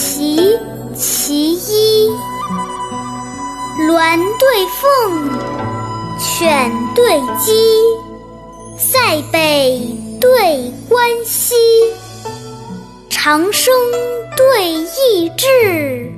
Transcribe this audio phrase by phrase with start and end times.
[0.00, 0.56] 其
[0.94, 2.08] 其一。
[3.88, 5.28] 鸾对凤，
[6.20, 7.52] 犬对鸡，
[8.76, 9.90] 塞北
[10.20, 11.56] 对关西，
[13.10, 13.74] 长生
[14.36, 16.12] 对益智，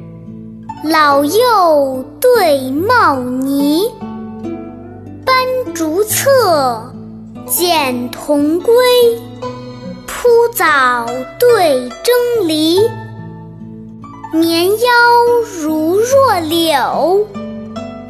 [0.85, 3.91] 老幼对茂尼。
[5.25, 6.93] 斑竹策，
[7.47, 8.75] 剪桐归，
[10.07, 11.07] 铺藻
[11.39, 12.79] 对蒸梨。
[14.33, 14.77] 绵腰
[15.61, 17.27] 如弱柳。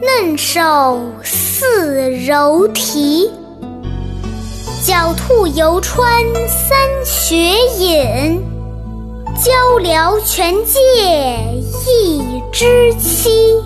[0.02, 3.30] 嫩手似柔荑，
[4.82, 6.10] 狡兔犹穿
[6.46, 7.36] 三雪
[7.78, 8.42] 隐，
[9.36, 10.80] 鹪鹩全借
[11.86, 13.62] 一枝栖。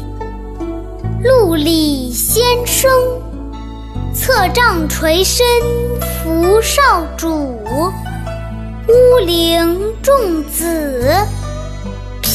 [1.23, 2.91] 陆里先生，
[4.13, 5.45] 策杖垂身
[6.01, 7.29] 扶少主；
[8.89, 11.09] 乌灵仲子，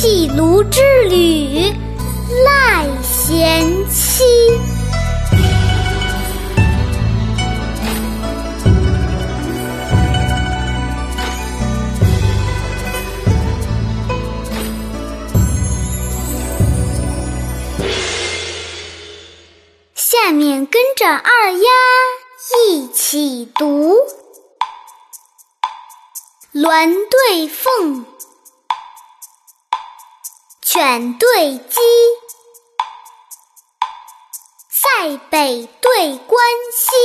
[0.02, 1.74] 毗卢之旅。
[2.46, 4.24] 赖贤妻。
[19.94, 21.70] 下面跟着二丫
[22.70, 23.98] 一起读：
[26.54, 28.06] 鸾对凤，
[30.80, 31.82] 犬对鸡。
[34.72, 36.96] 塞北对关西，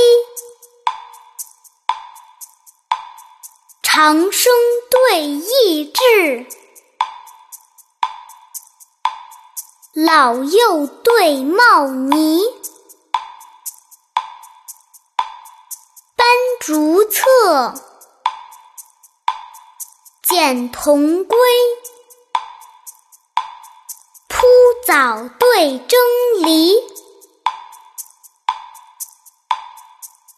[3.83, 4.53] 长生
[4.89, 6.47] 对益智，
[9.93, 12.45] 老幼对茂尼。
[16.15, 16.25] 斑
[16.61, 17.73] 竹策，
[20.23, 21.37] 剪桐归，
[24.85, 25.99] 早对蒸
[26.43, 26.75] 梨。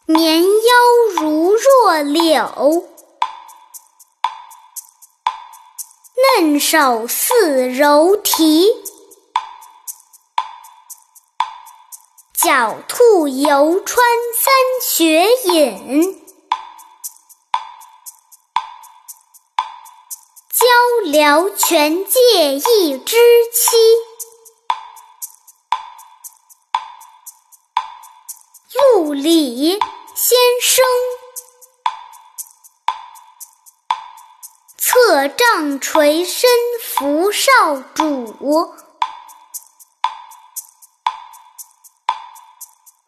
[0.05, 0.73] 绵腰
[1.19, 2.87] 如弱柳，
[6.37, 8.73] 嫩手似柔荑。
[12.41, 16.25] 狡兔犹穿三雪隐，
[20.53, 23.17] 鹪鹩全借一枝
[23.53, 24.16] 栖。
[29.13, 29.79] 李。
[30.19, 30.83] 先生，
[34.79, 36.49] 策杖垂身
[36.83, 37.51] 扶少
[37.93, 38.03] 主；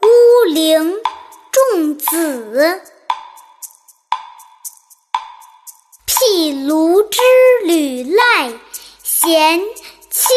[0.03, 0.95] 乌陵
[1.51, 2.83] 仲子，
[6.05, 7.19] 辟卢之
[7.63, 8.53] 旅赖
[9.03, 9.59] 贤
[10.11, 10.29] 妻。